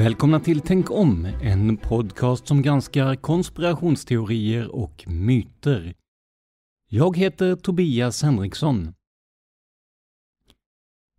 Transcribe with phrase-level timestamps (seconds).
[0.00, 5.94] Välkomna till Tänk om, en podcast som granskar konspirationsteorier och myter.
[6.88, 8.94] Jag heter Tobias Henriksson.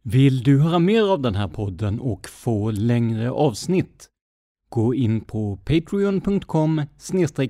[0.03, 4.09] Vill du höra mer av den här podden och få längre avsnitt?
[4.69, 6.81] Gå in på patreon.com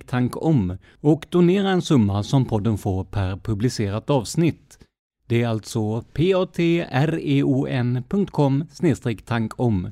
[0.08, 4.80] tankom och donera en summa som podden får per publicerat avsnitt.
[5.28, 7.36] Det är alltså patreon.com
[8.84, 9.92] e tankom.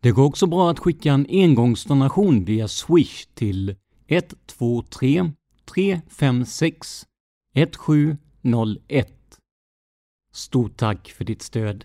[0.00, 3.76] Det går också bra att skicka en engångsdonation via Swish till
[4.06, 5.32] 123
[5.74, 7.06] 356
[7.54, 9.12] 1701.
[10.32, 11.84] Stort tack för ditt stöd.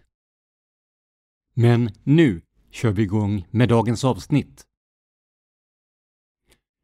[1.54, 2.42] Men nu
[2.72, 4.66] kör vi igång med dagens avsnitt.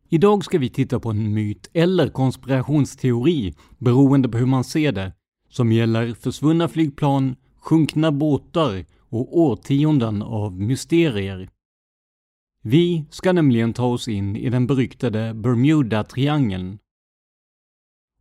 [0.10, 5.14] Idag ska vi titta på en myt eller konspirationsteori, beroende på hur man ser det,
[5.50, 8.86] som gäller försvunna flygplan, sjunkna båtar
[9.18, 11.50] och årtionden av mysterier.
[12.64, 16.78] Vi ska nämligen ta oss in i den beryktade Bermuda-triangeln.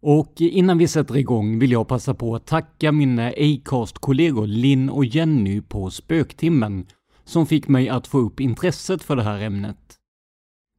[0.01, 5.05] Och innan vi sätter igång vill jag passa på att tacka mina Acast-kollegor Linn och
[5.05, 6.87] Jenny på Spöktimmen
[7.25, 9.97] som fick mig att få upp intresset för det här ämnet.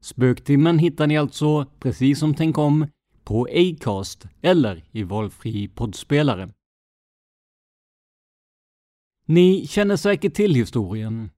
[0.01, 2.87] Spöktimmen hittar ni alltså, precis som Tänk om,
[3.23, 6.49] på Acast eller i valfri poddspelare.
[9.29, 11.29] Ni känner säkert till historien.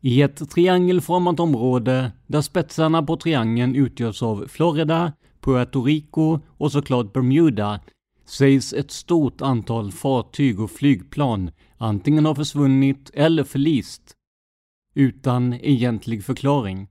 [0.00, 7.12] I ett triangelformat område där spetsarna på triangeln utgörs av Florida, Puerto Rico och såklart
[7.12, 7.80] Bermuda
[8.24, 14.16] sägs ett stort antal fartyg och flygplan antingen ha försvunnit eller förlist
[14.94, 16.88] utan egentlig förklaring.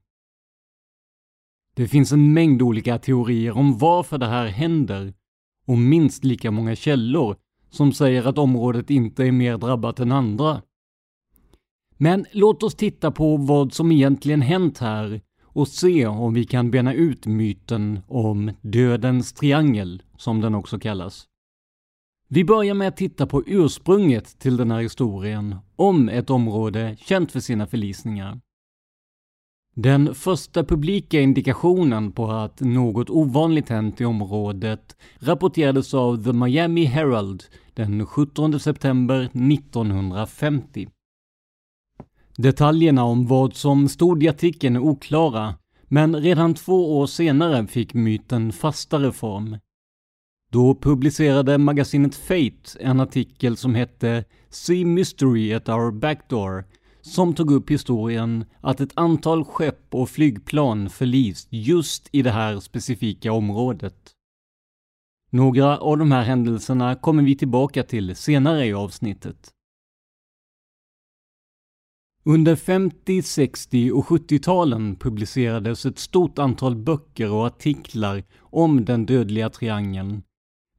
[1.74, 5.14] Det finns en mängd olika teorier om varför det här händer
[5.66, 7.36] och minst lika många källor
[7.70, 10.62] som säger att området inte är mer drabbat än andra.
[11.96, 16.70] Men låt oss titta på vad som egentligen hänt här och se om vi kan
[16.70, 21.26] bena ut myten om dödens triangel, som den också kallas.
[22.28, 27.32] Vi börjar med att titta på ursprunget till den här historien om ett område känt
[27.32, 28.40] för sina förlisningar.
[29.82, 36.84] Den första publika indikationen på att något ovanligt hänt i området rapporterades av The Miami
[36.84, 37.44] Herald
[37.74, 40.88] den 17 september 1950.
[42.36, 45.54] Detaljerna om vad som stod i artikeln är oklara,
[45.88, 49.56] men redan två år senare fick myten fastare form.
[50.52, 56.64] Då publicerade magasinet Fate en artikel som hette “See Mystery at Our Backdoor”
[57.02, 62.60] som tog upp historien att ett antal skepp och flygplan förlist just i det här
[62.60, 64.12] specifika området.
[65.30, 69.50] Några av de här händelserna kommer vi tillbaka till senare i avsnittet.
[72.24, 79.50] Under 50-, 60 och 70-talen publicerades ett stort antal böcker och artiklar om den dödliga
[79.50, 80.22] triangeln,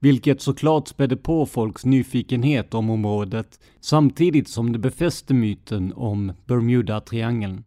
[0.02, 7.64] vilket såklart spädde på folks nyfikenhet om området samtidigt som det befäste myten om Bermuda-triangeln.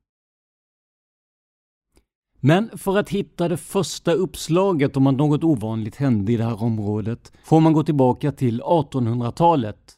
[2.40, 6.62] Men för att hitta det första uppslaget om att något ovanligt hände i det här
[6.62, 9.94] området får man gå tillbaka till 1800-talet.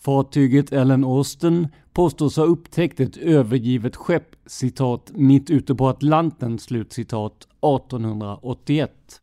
[0.00, 7.48] Fartyget Ellen Austin påstås ha upptäckt ett övergivet skepp citat mitt ute på Atlanten slutcitat
[7.62, 9.20] 1881.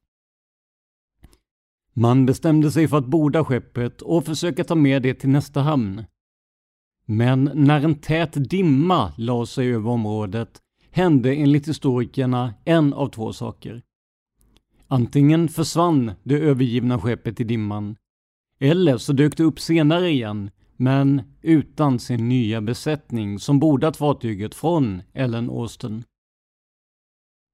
[1.93, 6.03] Man bestämde sig för att borda skeppet och försöka ta med det till nästa hamn.
[7.05, 10.61] Men när en tät dimma la sig över området
[10.91, 13.81] hände enligt historikerna en av två saker.
[14.87, 17.95] Antingen försvann det övergivna skeppet i dimman,
[18.59, 24.55] eller så dök det upp senare igen, men utan sin nya besättning som bordat fartyget
[24.55, 26.03] från Ellen Austin.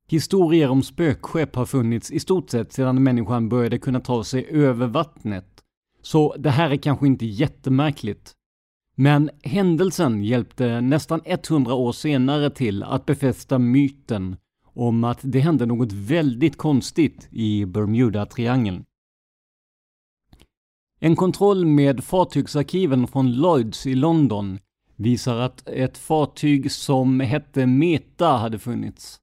[0.09, 4.87] Historier om spökskepp har funnits i stort sett sedan människan började kunna ta sig över
[4.87, 5.63] vattnet.
[6.01, 8.33] Så det här är kanske inte jättemärkligt.
[8.95, 15.65] Men händelsen hjälpte nästan 100 år senare till att befästa myten om att det hände
[15.65, 18.83] något väldigt konstigt i Bermuda-triangeln.
[20.99, 24.59] En kontroll med fartygsarkiven från Lloyds i London
[24.95, 29.19] visar att ett fartyg som hette Meta hade funnits.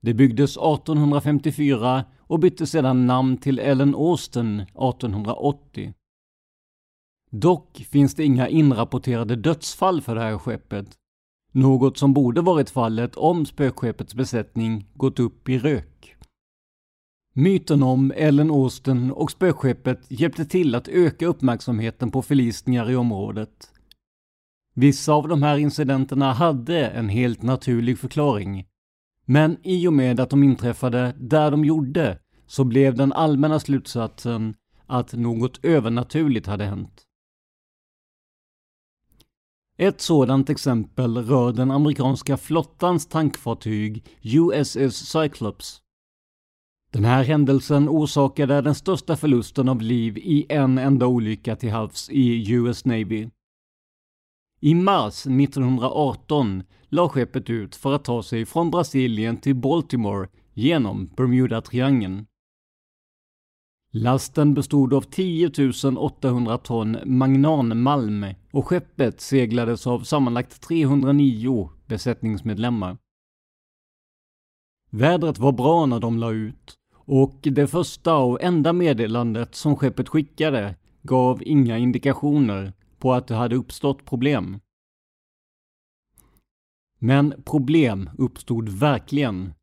[0.00, 5.94] Det byggdes 1854 och bytte sedan namn till Ellen Austin 1880.
[7.30, 10.86] Dock finns det inga inrapporterade dödsfall för det här skeppet.
[11.52, 16.16] Något som borde varit fallet om spökskeppets besättning gått upp i rök.
[17.34, 23.70] Myten om Ellen Austin och spökskeppet hjälpte till att öka uppmärksamheten på förlisningar i området.
[24.74, 28.66] Vissa av de här incidenterna hade en helt naturlig förklaring.
[29.28, 34.54] Men i och med att de inträffade där de gjorde så blev den allmänna slutsatsen
[34.86, 37.02] att något övernaturligt hade hänt.
[39.78, 45.82] Ett sådant exempel rör den amerikanska flottans tankfartyg USS Cyclops.
[46.90, 52.10] Den här händelsen orsakade den största förlusten av liv i en enda olycka till havs
[52.10, 53.28] i US Navy.
[54.60, 61.06] I mars 1918 la skeppet ut för att ta sig från Brasilien till Baltimore genom
[61.16, 62.26] Bermuda-triangeln.
[63.92, 65.50] Lasten bestod av 10
[65.98, 72.98] 800 ton magnanmalm och skeppet seglades av sammanlagt 309 besättningsmedlemmar.
[74.90, 80.08] Vädret var bra när de la ut och det första och enda meddelandet som skeppet
[80.08, 84.60] skickade gav inga indikationer på att det hade uppstått problem.
[87.06, 89.54] Men problem uppstod verkligen,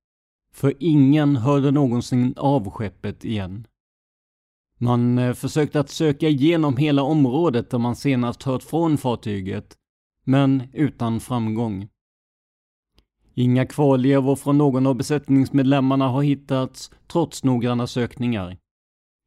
[0.54, 3.68] för ingen hörde någonsin av skeppet igen.
[4.78, 9.78] Man eh, försökte att söka igenom hela området där man senast hört från fartyget,
[10.26, 11.88] men utan framgång.
[13.34, 18.58] Inga kvarlevor från någon av besättningsmedlemmarna har hittats trots noggranna sökningar.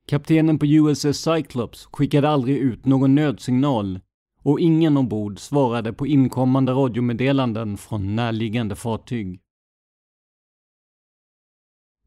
[0.09, 4.01] Kaptenen på USS Cyclops skickade aldrig ut någon nödsignal
[4.47, 9.41] och ingen ombord svarade på inkommande radiomeddelanden från närliggande fartyg.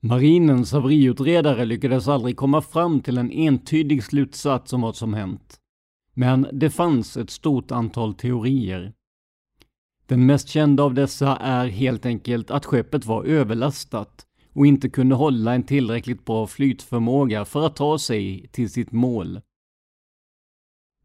[0.01, 5.59] Marinens haveriutredare lyckades aldrig komma fram till en entydig slutsats om vad som hänt.
[6.13, 8.93] Men det fanns ett stort antal teorier.
[10.05, 15.15] Den mest kända av dessa är helt enkelt att skeppet var överlastat och inte kunde
[15.15, 19.41] hålla en tillräckligt bra flytförmåga för att ta sig till sitt mål.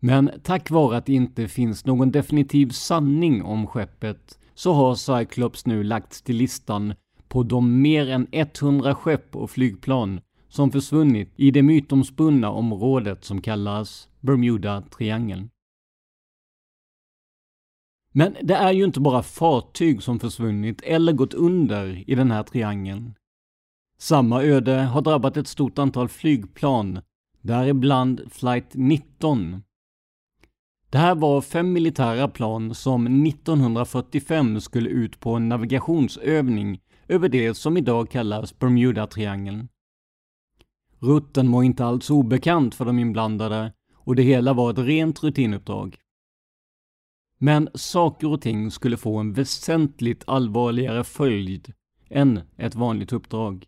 [0.04, 5.66] Men tack vare att det inte finns någon definitiv sanning om skeppet så har Cyclops
[5.66, 6.94] nu lagts till listan
[7.28, 13.40] på de mer än 100 skepp och flygplan som försvunnit i det mytomspunna området som
[13.40, 15.48] kallas Bermuda-triangeln.
[18.12, 22.42] Men det är ju inte bara fartyg som försvunnit eller gått under i den här
[22.42, 23.14] triangeln.
[23.98, 27.00] Samma öde har drabbat ett stort antal flygplan,
[27.40, 29.62] däribland flight 19.
[30.94, 37.54] Det här var fem militära plan som 1945 skulle ut på en navigationsövning över det
[37.54, 39.68] som idag kallas Bermuda-triangeln.
[40.98, 45.96] Rutten var inte alls obekant för de inblandade och det hela var ett rent rutinuppdrag.
[47.38, 51.72] Men saker och ting skulle få en väsentligt allvarligare följd
[52.10, 53.66] än ett vanligt uppdrag.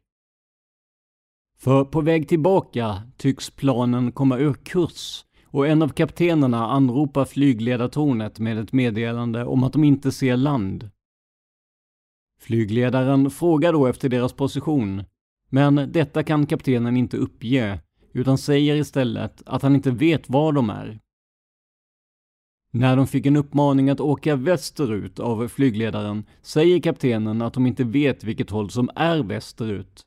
[1.58, 5.25] För på väg tillbaka tycks planen komma ur kurs
[5.56, 10.90] och en av kaptenerna anropar flygledartornet med ett meddelande om att de inte ser land.
[12.40, 15.04] Flygledaren frågar då efter deras position,
[15.48, 17.80] men detta kan kaptenen inte uppge,
[18.12, 21.00] utan säger istället att han inte vet var de är.
[22.70, 27.84] När de fick en uppmaning att åka västerut av flygledaren säger kaptenen att de inte
[27.84, 30.06] vet vilket håll som är västerut.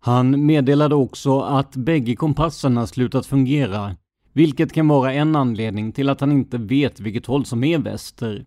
[0.00, 3.96] Han meddelade också att bägge kompasserna slutat fungera,
[4.32, 8.46] vilket kan vara en anledning till att han inte vet vilket håll som är väster.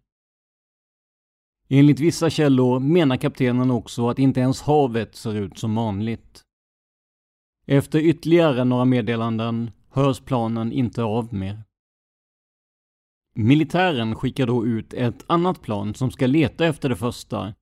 [1.70, 6.44] Enligt vissa källor menar kaptenen också att inte ens havet ser ut som vanligt.
[7.66, 11.64] Efter ytterligare några meddelanden hörs planen inte av mer.
[13.36, 17.54] Militären skickar då ut ett annat plan som ska leta efter det första,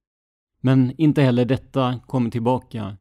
[0.61, 2.97] men inte heller detta kommer tillbaka.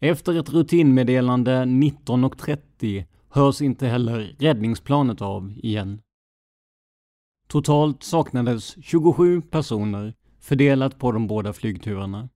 [0.00, 6.00] Efter ett rutinmeddelande 19.30 hörs inte heller räddningsplanet av igen.
[7.48, 12.28] Totalt saknades 27 personer fördelat på de båda flygturerna.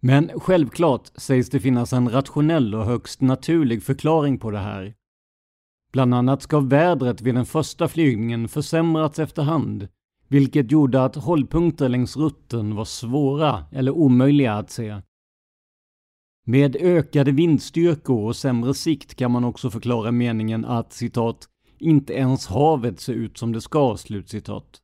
[0.00, 4.94] Men självklart sägs det finnas en rationell och högst naturlig förklaring på det här.
[5.92, 9.88] Bland annat ska vädret vid den första flygningen försämrats efterhand,
[10.28, 15.02] vilket gjorde att hållpunkter längs rutten var svåra eller omöjliga att se.
[16.46, 21.48] Med ökade vindstyrkor och sämre sikt kan man också förklara meningen att citat
[21.78, 24.80] inte ens havet ser ut som det ska, slutcitat.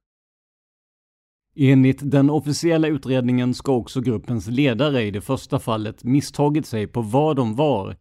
[1.56, 7.02] Enligt den officiella utredningen ska också gruppens ledare i det första fallet misstagit sig på
[7.02, 7.96] var de var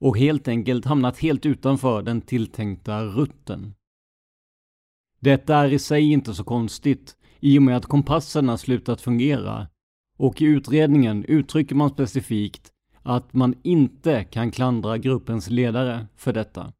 [0.00, 3.74] och helt enkelt hamnat helt utanför den tilltänkta rutten.
[5.20, 9.68] Detta är i sig inte så konstigt i och med att kompasserna slutat fungera
[10.16, 12.73] och i utredningen uttrycker man specifikt
[13.04, 16.72] att man inte kan klandra gruppens ledare för detta.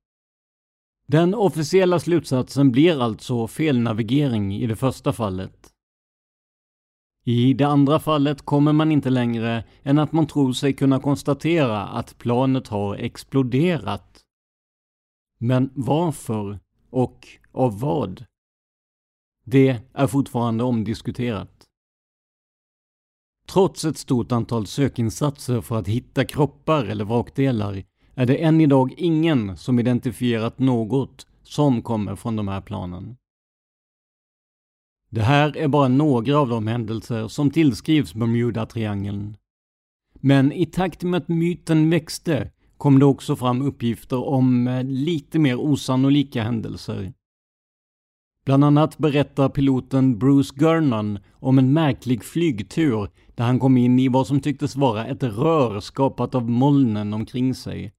[1.06, 5.70] Den officiella slutsatsen blir alltså felnavigering i det första fallet.
[7.24, 11.82] I det andra fallet kommer man inte längre än att man tror sig kunna konstatera
[11.86, 14.20] att planet har exploderat.
[15.38, 16.58] Men varför
[16.90, 18.24] och av vad?
[19.44, 21.66] Det är fortfarande omdiskuterat.
[23.54, 27.82] Trots ett stort antal sökinsatser för att hitta kroppar eller vrakdelar
[28.14, 33.16] är det än idag ingen som identifierat något som kommer från de här planen.
[35.10, 39.36] Det här är bara några av de händelser som tillskrivs Bermuda-triangeln.
[40.14, 45.38] Men i takt med att myten växte kom det också fram uppgifter om eh, lite
[45.38, 47.12] mer osannolika händelser.
[48.44, 54.08] Bland annat berättar piloten Bruce Gernon om en märklig flygtur där han kom in i
[54.08, 57.92] vad som tycktes vara ett rör skapat av molnen omkring sig.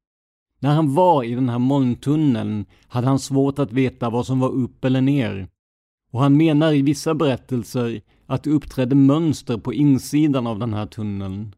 [0.60, 4.50] När han var i den här molntunneln hade han svårt att veta vad som var
[4.50, 5.48] upp eller ner.
[6.12, 10.86] Och han menar i vissa berättelser att det uppträdde mönster på insidan av den här
[10.86, 11.56] tunneln.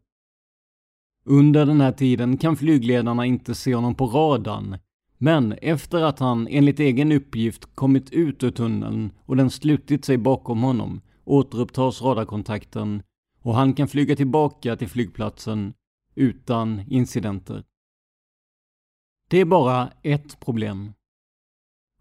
[1.24, 4.78] Under den här tiden kan flygledarna inte se honom på radarn,
[5.18, 10.18] men efter att han enligt egen uppgift kommit ut ur tunneln och den slutit sig
[10.18, 13.02] bakom honom återupptas radarkontakten
[13.42, 15.74] och han kan flyga tillbaka till flygplatsen
[16.14, 17.64] utan incidenter.
[19.28, 20.92] Det är bara ett problem.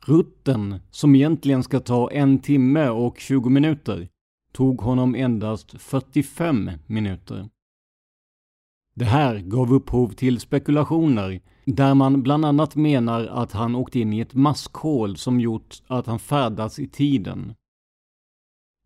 [0.06, 4.10] Rutten, som egentligen ska ta en timme och 20 minuter,
[4.52, 7.50] tog honom endast 45 minuter.
[8.94, 14.14] Det här gav upphov till spekulationer där man bland annat menar att han åkt in
[14.14, 17.56] i ett maskhål som gjort att han färdats i tiden.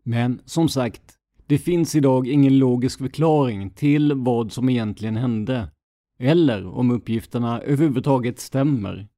[0.02, 5.70] Men som sagt, det finns idag ingen logisk förklaring till vad som egentligen hände,
[6.18, 9.08] eller om uppgifterna överhuvudtaget stämmer.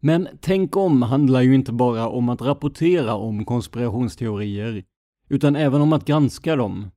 [0.00, 4.84] Men Tänk om handlar ju inte bara om att rapportera om konspirationsteorier,
[5.28, 6.90] utan även om att granska dem.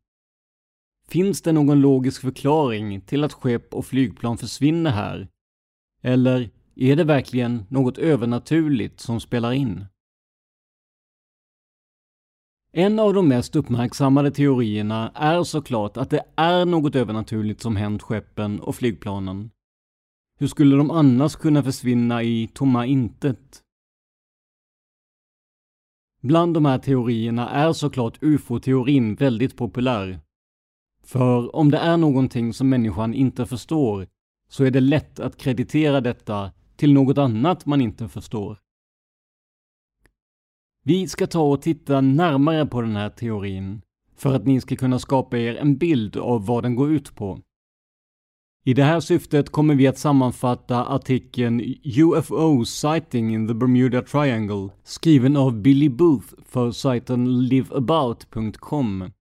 [1.07, 5.27] Finns det någon logisk förklaring till att skepp och flygplan försvinner här?
[6.01, 9.85] Eller är det verkligen något övernaturligt som spelar in?
[12.77, 18.01] En av de mest uppmärksammade teorierna är såklart att det är något övernaturligt som hänt
[18.01, 19.51] skeppen och flygplanen.
[20.39, 23.61] Hur skulle de annars kunna försvinna i tomma intet?
[26.21, 30.19] Bland de här teorierna är såklart ufo-teorin väldigt populär.
[31.03, 34.07] För om det är någonting som människan inte förstår
[34.49, 38.64] så är det lätt att kreditera detta till något annat man inte förstår.
[40.87, 43.81] Vi ska ta och titta närmare på den här teorin
[44.15, 47.39] för att ni ska kunna skapa er en bild av vad den går ut på.
[48.65, 54.69] I det här syftet kommer vi att sammanfatta artikeln UFO sighting in the Bermuda Triangle
[54.83, 59.11] skriven av Billy Booth för sajten liveabout.com.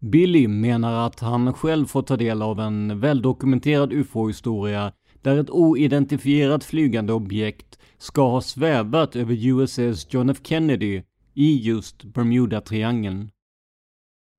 [0.00, 4.92] Billy menar att han själv får ta del av en väldokumenterad ufo-historia
[5.22, 11.02] där ett oidentifierat flygande objekt ska ha svävat över USS John F Kennedy
[11.34, 13.30] i just Bermuda-triangeln.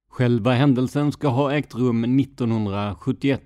[0.10, 3.42] Själva händelsen ska ha ägt rum 1971.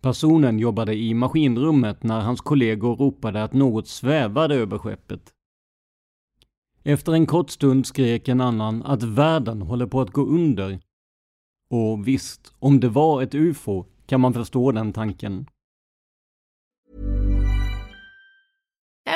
[0.00, 5.32] Personen jobbade i maskinrummet när hans kollegor ropade att något svävade över skeppet.
[6.82, 10.80] Efter en kort stund skrek en annan att världen håller på att gå under.
[11.70, 15.46] Och visst, om det var ett UFO kan man förstå den tanken.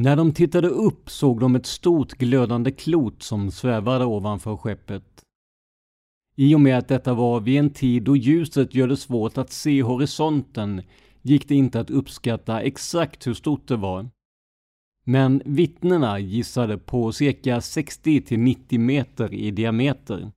[0.00, 5.22] När de tittade upp såg de ett stort glödande klot som svävade ovanför skeppet.
[6.36, 9.52] I och med att detta var vid en tid då ljuset gör det svårt att
[9.52, 10.82] se horisonten
[11.22, 14.10] gick det inte att uppskatta exakt hur stort det var.
[15.04, 20.32] Men vittnena gissade på cirka 60 till 90 meter i diameter.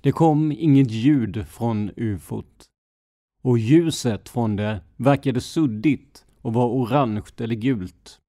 [0.00, 2.66] Det kom inget ljud från ufot.
[3.42, 8.20] Och ljuset från det verkade suddigt och var orange eller gult.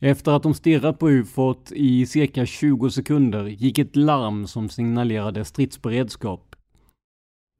[0.00, 5.44] Efter att de stirrat på ufot i cirka 20 sekunder gick ett larm som signalerade
[5.44, 6.56] stridsberedskap.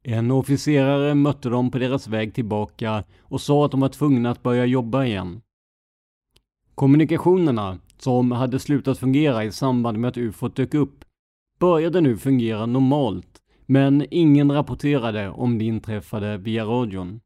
[0.03, 4.43] En officerare mötte dem på deras väg tillbaka och sa att de var tvungna att
[4.43, 5.41] börja jobba igen.
[6.75, 11.05] Kommunikationerna, som hade slutat fungera i samband med att ufot dök upp,
[11.59, 17.21] började nu fungera normalt, men ingen rapporterade om det inträffade via radion.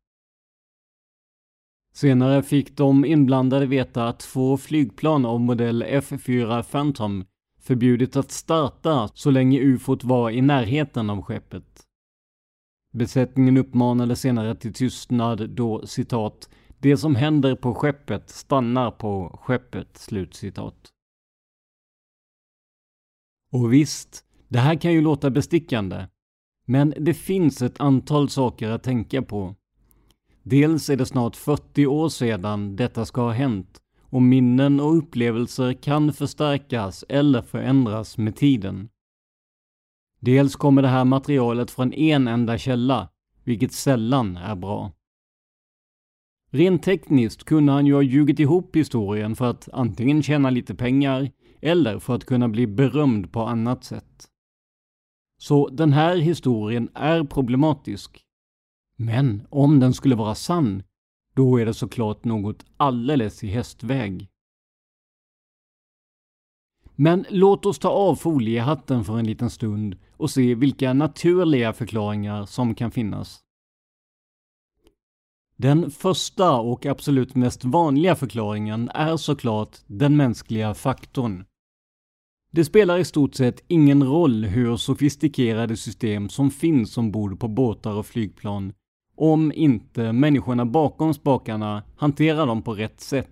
[1.96, 7.26] Senare fick de inblandade veta att två flygplan av modell F4 Phantom
[7.60, 11.84] förbjudit att starta så länge ufot var i närheten av skeppet.
[12.94, 19.98] Besättningen uppmanade senare till tystnad då citat ”Det som händer på skeppet stannar på skeppet”.
[19.98, 20.90] Slutcitat.
[23.52, 26.08] Och visst, det här kan ju låta bestickande.
[26.66, 29.56] Men det finns ett antal saker att tänka på.
[30.48, 35.74] Dels är det snart 40 år sedan detta ska ha hänt och minnen och upplevelser
[35.74, 38.90] kan förstärkas eller förändras med tiden.
[40.20, 43.10] Dels kommer det här materialet från en enda källa,
[43.44, 44.92] vilket sällan är bra.
[46.52, 51.32] Rent tekniskt kunde han ju ha ljugit ihop historien för att antingen tjäna lite pengar
[51.62, 54.28] eller för att kunna bli berömd på annat sätt.
[55.38, 58.25] Så den här historien är problematisk.
[58.96, 60.84] Men om den skulle vara sann,
[61.36, 64.30] då är det såklart något alldeles i hästväg.
[66.96, 72.46] Men låt oss ta av foliehatten för en liten stund och se vilka naturliga förklaringar
[72.46, 73.42] som kan finnas.
[75.58, 81.46] Den första och absolut mest vanliga förklaringen är såklart den mänskliga faktorn.
[82.52, 87.94] Det spelar i stort sett ingen roll hur sofistikerade system som finns ombord på båtar
[87.94, 88.74] och flygplan
[89.16, 93.32] om inte människorna bakom spakarna hanterar dem på rätt sätt.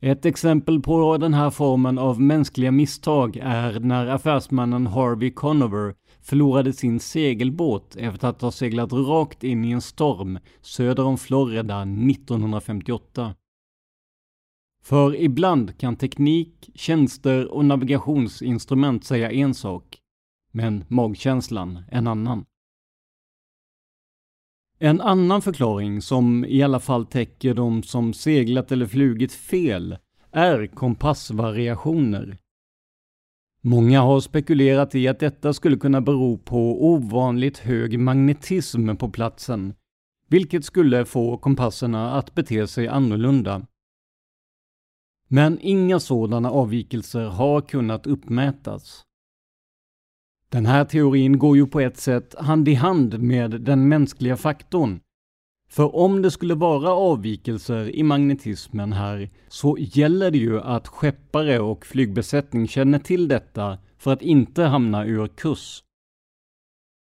[0.00, 6.72] Ett exempel på den här formen av mänskliga misstag är när affärsmannen Harvey Conover förlorade
[6.72, 13.34] sin segelbåt efter att ha seglat rakt in i en storm söder om Florida 1958.
[14.82, 19.98] För ibland kan teknik, tjänster och navigationsinstrument säga en sak,
[20.52, 22.44] men magkänslan en annan.
[24.78, 29.98] En annan förklaring som i alla fall täcker de som seglat eller flugit fel
[30.32, 32.38] är kompassvariationer.
[33.60, 39.74] Många har spekulerat i att detta skulle kunna bero på ovanligt hög magnetism på platsen,
[40.28, 43.66] vilket skulle få kompasserna att bete sig annorlunda.
[45.28, 49.05] Men inga sådana avvikelser har kunnat uppmätas.
[50.48, 55.00] Den här teorin går ju på ett sätt hand i hand med den mänskliga faktorn.
[55.68, 61.60] För om det skulle vara avvikelser i magnetismen här så gäller det ju att skeppare
[61.60, 65.82] och flygbesättning känner till detta för att inte hamna ur kurs.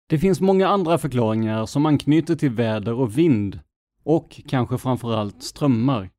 [0.09, 3.61] Det finns många andra förklaringar som anknyter till väder och vind
[4.03, 6.11] och kanske framförallt strömmar.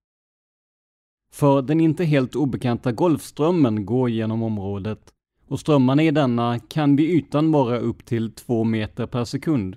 [1.34, 5.15] För den inte helt obekanta Golfströmmen går genom området
[5.48, 9.76] och strömmarna i denna kan vid ytan vara upp till 2 meter per sekund.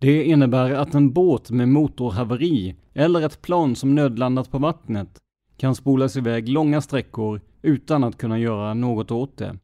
[0.00, 5.18] Det innebär att en båt med motorhaveri eller ett plan som nödlandat på vattnet
[5.56, 9.58] kan spolas iväg långa sträckor utan att kunna göra något åt det.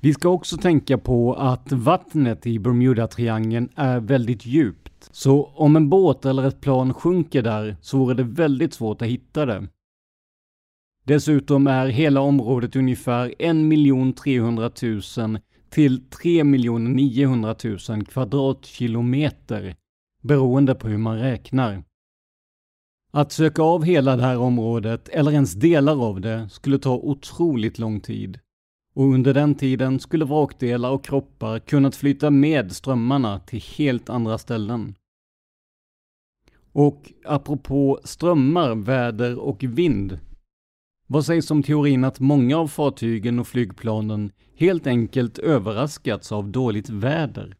[0.00, 5.08] Vi ska också tänka på att vattnet i Bermuda-triangeln är väldigt djupt.
[5.12, 9.08] Så om en båt eller ett plan sjunker där så vore det väldigt svårt att
[9.08, 9.68] hitta det.
[11.08, 14.70] Dessutom är hela området ungefär 1 300
[15.16, 15.38] 000
[15.70, 17.54] till 3 900
[17.88, 19.74] 000 kvadratkilometer
[20.22, 21.84] beroende på hur man räknar.
[23.10, 27.78] Att söka av hela det här området, eller ens delar av det, skulle ta otroligt
[27.78, 28.38] lång tid.
[28.94, 34.38] Och under den tiden skulle vrakdelar och kroppar kunnat flyta med strömmarna till helt andra
[34.38, 34.94] ställen.
[36.72, 40.18] Och apropå strömmar, väder och vind
[41.10, 46.88] vad sägs om teorin att många av fartygen och flygplanen helt enkelt överraskats av dåligt
[46.88, 47.56] väder?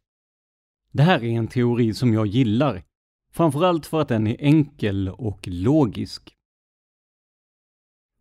[0.93, 2.83] Det här är en teori som jag gillar,
[3.33, 6.35] framförallt för att den är enkel och logisk.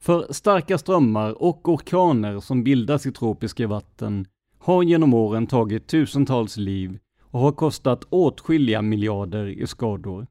[0.02, 6.58] För starka strömmar och orkaner som bildas i tropiska vatten har genom åren tagit tusentals
[6.58, 10.28] liv och har kostat åtskilliga miljarder i skador.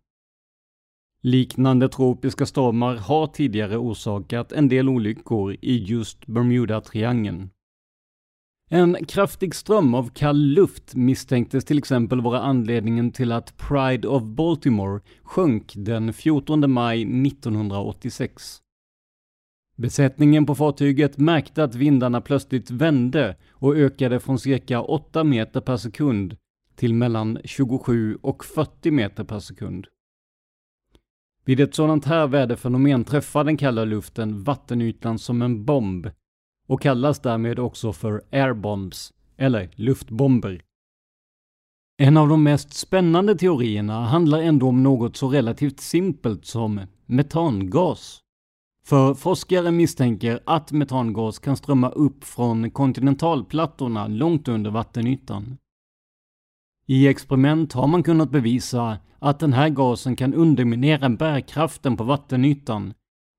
[1.26, 7.50] Liknande tropiska stormar har tidigare orsakat en del olyckor i just Bermuda-triangeln.
[8.70, 14.22] En kraftig ström av kall luft misstänktes till exempel vara anledningen till att Pride of
[14.22, 18.58] Baltimore sjönk den 14 maj 1986.
[19.76, 25.76] Besättningen på fartyget märkte att vindarna plötsligt vände och ökade från cirka 8 meter per
[25.76, 26.36] sekund
[26.76, 29.86] till mellan 27 och 40 meter per sekund.
[31.46, 36.10] Vid ett sådant här väderfenomen träffar den kalla luften vattenytan som en bomb
[36.68, 40.62] och kallas därmed också för airbombs, eller luftbomber.
[41.98, 48.20] En av de mest spännande teorierna handlar ändå om något så relativt simpelt som metangas.
[48.86, 55.58] För forskare misstänker att metangas kan strömma upp från kontinentalplattorna långt under vattenytan.
[56.86, 62.94] I experiment har man kunnat bevisa att den här gasen kan underminera bärkraften på vattenytan,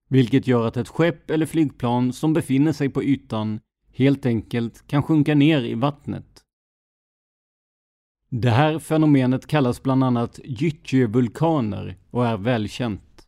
[0.10, 3.60] vilket gör att ett skepp eller flygplan som befinner sig på ytan
[3.94, 6.44] helt enkelt kan sjunka ner i vattnet.
[8.30, 13.28] Det här fenomenet kallas bland annat gyttjevulkaner och är välkänt.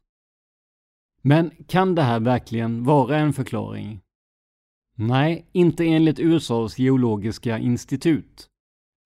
[1.21, 4.01] Men kan det här verkligen vara en förklaring?
[4.95, 8.48] Nej, inte enligt USAs geologiska institut.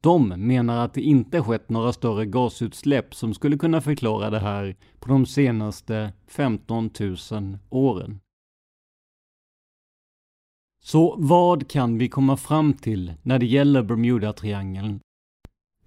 [0.04, 4.76] De menar att det inte skett några större gasutsläpp som skulle kunna förklara det här
[5.00, 6.90] på de senaste 15
[7.32, 8.20] 000 åren.
[10.84, 15.00] Så vad kan vi komma fram till när det gäller Bermuda-triangeln?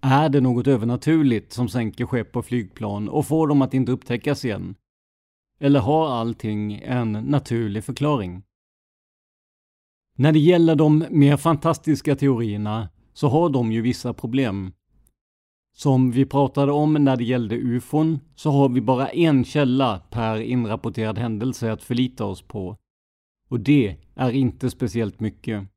[0.00, 4.44] Är det något övernaturligt som sänker skepp och flygplan och får dem att inte upptäckas
[4.44, 4.74] igen?
[5.60, 8.42] Eller har allting en naturlig förklaring?
[10.18, 14.72] När det gäller de mer fantastiska teorierna så har de ju vissa problem.
[15.76, 20.40] Som vi pratade om när det gällde ufon så har vi bara en källa per
[20.40, 22.76] inrapporterad händelse att förlita oss på.
[23.48, 25.68] Och det är inte speciellt mycket.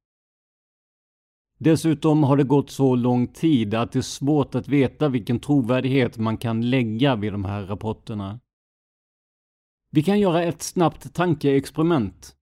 [1.60, 6.18] Dessutom har det gått så lång tid att det är svårt att veta vilken trovärdighet
[6.18, 8.40] man kan lägga vid de här rapporterna.
[9.92, 12.36] Vi kan göra ett snabbt tankeexperiment.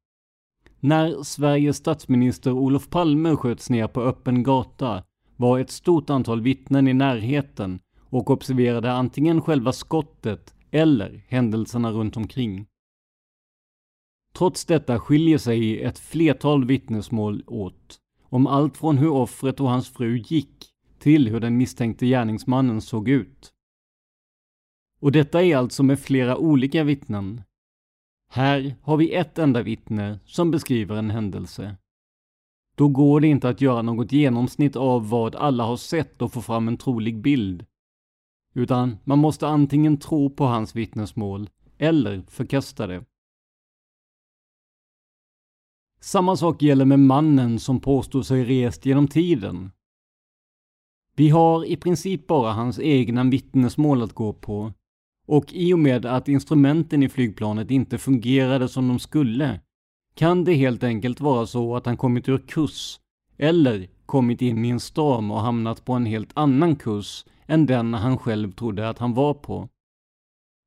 [0.88, 5.04] När Sveriges statsminister Olof Palme sköts ner på öppen gata
[5.36, 12.17] var ett stort antal vittnen i närheten och observerade antingen själva skottet eller händelserna runt
[12.17, 12.65] omkring.
[14.34, 19.89] Trots detta skiljer sig ett flertal vittnesmål åt om allt från hur offret och hans
[19.89, 20.65] fru gick
[21.00, 23.52] till hur den misstänkte gärningsmannen såg ut.
[25.00, 27.41] Och detta är alltså med flera olika vittnen.
[28.29, 31.77] Här har vi ett enda vittne som beskriver en händelse.
[32.75, 36.41] Då går det inte att göra något genomsnitt av vad alla har sett och få
[36.41, 37.65] fram en trolig bild.
[38.53, 43.05] Utan man måste antingen tro på hans vittnesmål eller förkasta det.
[45.99, 49.71] Samma sak gäller med mannen som påstår sig rest genom tiden.
[51.15, 54.73] Vi har i princip bara hans egna vittnesmål att gå på.
[55.27, 59.59] Och i och med att instrumenten i flygplanet inte fungerade som de skulle
[60.15, 62.99] kan det helt enkelt vara så att han kommit ur kurs
[63.37, 67.93] eller kommit in i en storm och hamnat på en helt annan kurs än den
[67.93, 69.69] han själv trodde att han var på.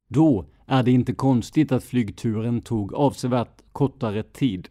[0.09, 4.69] Då är det inte konstigt att flygturen tog avsevärt kortare tid.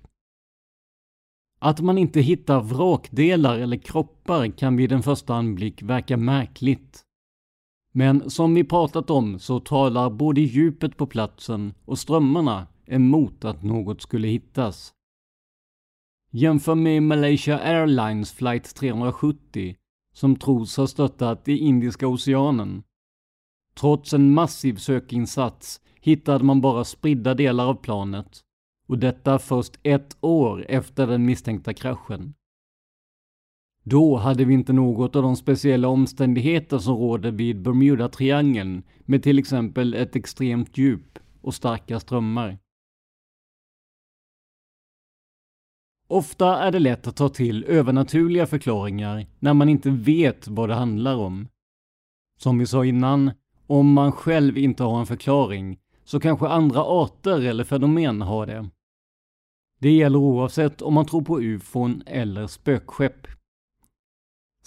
[1.60, 7.06] Att man inte hittar vrakdelar eller kroppar kan vid en första anblick verka märkligt.
[8.00, 13.64] Men som vi pratat om så talar både djupet på platsen och strömmarna emot att
[13.64, 14.94] något skulle hittas.
[16.32, 19.76] Jämför med Malaysia Airlines flight 370
[20.14, 22.84] som tros ha störtat i Indiska oceanen.
[23.80, 28.40] Trots en massiv sökinsats hittade man bara spridda delar av planet
[28.88, 32.34] och detta först ett år efter den misstänkta kraschen.
[33.84, 39.40] Då hade vi inte något av de speciella omständigheter som råder vid Bermuda-triangeln med till
[39.40, 42.58] exempel ett extremt djup och starka strömmar.
[46.08, 50.76] Ofta är det lätt att ta till övernaturliga förklaringar när man inte vet vad det
[50.76, 51.48] handlar om.
[52.40, 53.32] Som vi sa innan,
[53.68, 58.70] om man själv inte har en förklaring så kanske andra arter eller fenomen har det.
[59.80, 63.28] Det gäller oavsett om man tror på ufon eller spökskepp.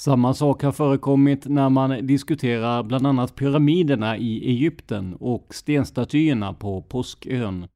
[0.02, 6.82] Samma sak har förekommit när man diskuterar bland annat pyramiderna i Egypten och stenstatyerna på
[6.82, 7.68] Påskön.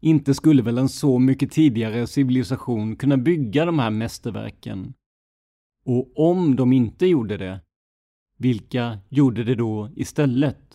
[0.00, 4.94] Inte skulle väl en så mycket tidigare civilisation kunna bygga de här mästerverken?
[5.84, 7.60] Och om de inte gjorde det,
[8.36, 10.69] vilka gjorde det då istället?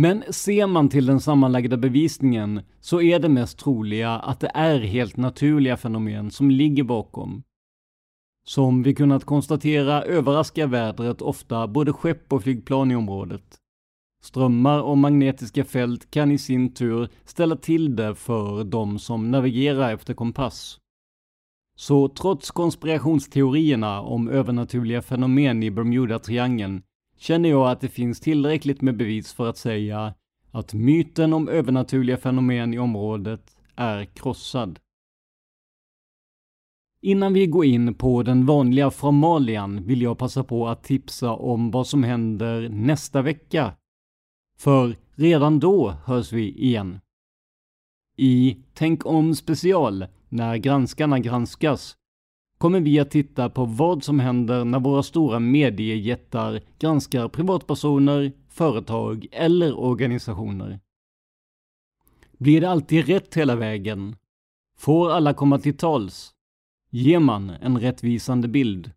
[0.00, 4.80] Men ser man till den sammanlagda bevisningen så är det mest troliga att det är
[4.80, 7.42] helt naturliga fenomen som ligger bakom.
[8.44, 13.56] Som vi kunnat konstatera överraskar vädret ofta både skepp och flygplan i området.
[14.22, 19.92] Strömmar och magnetiska fält kan i sin tur ställa till det för de som navigerar
[19.92, 20.78] efter kompass.
[21.76, 26.82] Så trots konspirationsteorierna om övernaturliga fenomen i Bermuda-triangeln
[27.18, 30.14] känner jag att det finns tillräckligt med bevis för att säga
[30.50, 34.78] att myten om övernaturliga fenomen i området är krossad.
[37.02, 41.70] Innan vi går in på den vanliga formalian vill jag passa på att tipsa om
[41.70, 43.76] vad som händer nästa vecka.
[44.58, 47.00] För redan då hörs vi igen.
[48.16, 51.96] I Tänk om special, när granskarna granskas,
[52.58, 59.26] kommer vi att titta på vad som händer när våra stora mediejättar granskar privatpersoner, företag
[59.32, 60.80] eller organisationer.
[62.38, 64.16] Blir det alltid rätt hela vägen?
[64.78, 66.34] Får alla komma till tals?
[66.90, 68.90] Ger man en rättvisande bild?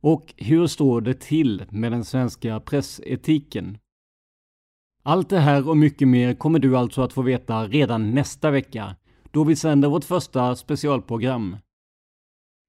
[0.00, 3.78] Och hur står det till med den svenska pressetiken?
[5.02, 8.96] Allt det här och mycket mer kommer du alltså att få veta redan nästa vecka,
[9.30, 11.56] då vi sänder vårt första specialprogram.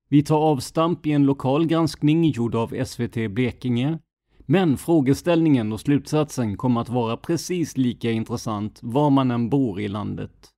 [0.10, 4.00] Vi tar avstamp i en lokal granskning gjord av SVT Blekinge.
[4.39, 9.88] Men frågeställningen och slutsatsen kommer att vara precis lika intressant var man än bor i
[9.88, 10.50] landet.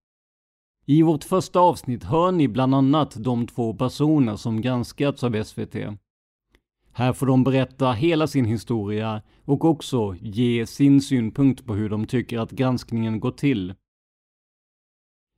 [0.86, 5.76] I vårt första avsnitt hör ni bland annat de två personer som granskats av SVT.
[6.94, 12.06] Här får de berätta hela sin historia och också ge sin synpunkt på hur de
[12.06, 13.74] tycker att granskningen går till.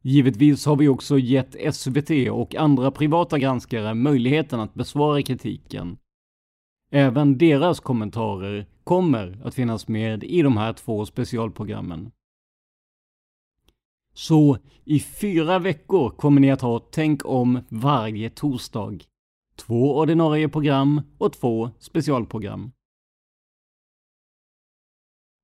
[0.01, 5.97] Givetvis har vi också gett SVT och andra privata granskare möjligheten att besvara kritiken.
[6.91, 12.12] Även deras kommentarer kommer att finnas med i de här två specialprogrammen.
[14.13, 18.99] Så i fyra veckor kommer ni att ha Tänk om varje torsdag.
[19.55, 22.71] Två ordinarie program och två specialprogram.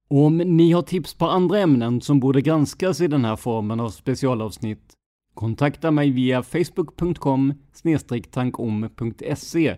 [0.07, 3.89] Om ni har tips på andra ämnen som borde granskas i den här formen av
[3.89, 4.93] specialavsnitt,
[5.33, 7.53] kontakta mig via facebook.com
[8.31, 9.77] tankom.se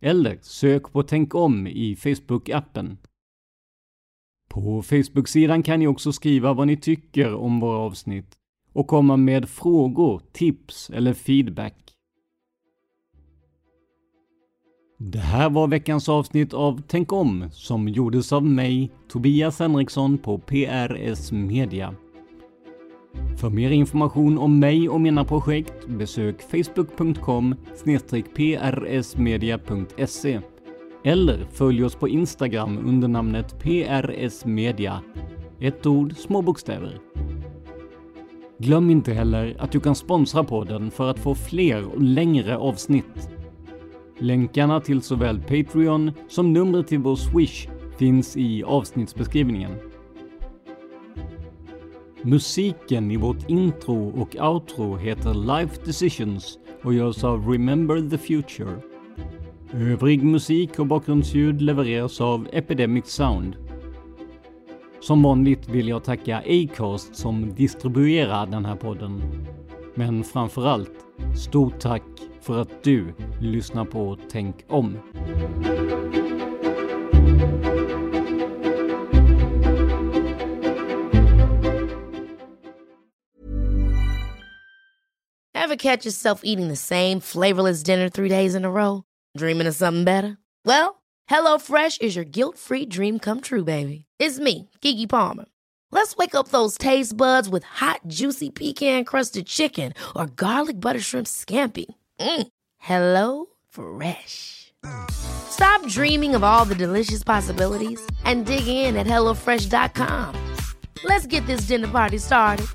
[0.00, 2.96] eller sök på Tänk om i Facebook-appen.
[4.48, 8.36] På Facebook-sidan kan ni också skriva vad ni tycker om våra avsnitt
[8.72, 11.91] och komma med frågor, tips eller feedback.
[15.04, 20.38] Det här var veckans avsnitt av Tänk om som gjordes av mig, Tobias Henriksson på
[20.38, 21.94] PRS Media.
[23.40, 27.54] För mer information om mig och mina projekt besök facebook.com
[28.84, 30.40] prsmedia.se
[31.04, 35.00] eller följ oss på Instagram under namnet PRS Media.
[35.60, 36.98] Ett ord, små bokstäver.
[38.58, 43.41] Glöm inte heller att du kan sponsra podden för att få fler och längre avsnitt.
[44.22, 49.70] Länkarna till såväl Patreon som numret till vår Swish finns i avsnittsbeskrivningen.
[52.22, 58.76] Musiken i vårt intro och outro heter Life Decisions och görs av Remember the Future.
[59.72, 63.56] Övrig musik och bakgrundsljud levereras av Epidemic Sound.
[65.00, 69.22] Som vanligt vill jag tacka Acast som distribuerar den här podden.
[69.94, 72.02] Men framförallt, stort tack
[72.40, 74.98] för att du lyssnar på Tänk om.
[85.54, 89.04] Have catch yourself eating the same flavorless dinner three days in a row?
[89.38, 90.36] Dreaming of something better?
[90.64, 94.06] Well, HelloFresh is your guilt-free dream come true, baby.
[94.18, 95.46] It's me, Gigi Palmer.
[95.92, 101.28] Let's wake up those taste buds with hot, juicy pecan-crusted chicken or garlic butter shrimp
[101.28, 101.84] scampi.
[102.18, 102.48] Mm.
[102.78, 104.72] Hello Fresh.
[105.10, 110.34] Stop dreaming of all the delicious possibilities and dig in at HelloFresh.com.
[111.04, 112.66] Let's get this dinner party started.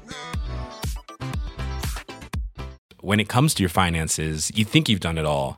[3.02, 5.58] When it comes to your finances, you think you've done it all.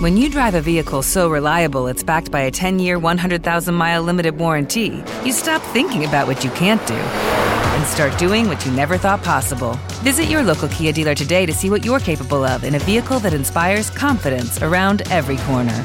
[0.00, 4.02] When you drive a vehicle so reliable it's backed by a 10 year, 100,000 mile
[4.02, 8.72] limited warranty, you stop thinking about what you can't do and start doing what you
[8.72, 9.74] never thought possible.
[10.02, 13.18] Visit your local Kia dealer today to see what you're capable of in a vehicle
[13.20, 15.84] that inspires confidence around every corner.